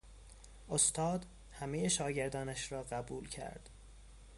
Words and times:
استاد 0.69 1.25
همهی 1.51 1.89
شاگردان 1.89 2.55
را 2.69 2.83
قبول 2.83 3.27
کرد. 3.27 3.69